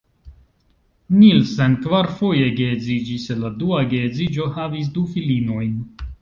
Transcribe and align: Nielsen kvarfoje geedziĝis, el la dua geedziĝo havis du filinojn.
Nielsen 1.17 1.75
kvarfoje 1.83 2.47
geedziĝis, 2.61 3.27
el 3.35 3.45
la 3.47 3.53
dua 3.65 3.83
geedziĝo 3.93 4.49
havis 4.57 4.91
du 4.97 5.05
filinojn. 5.13 5.79